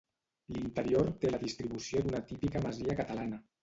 [0.55, 3.45] L'interior té la distribució d'una típica masia catalana.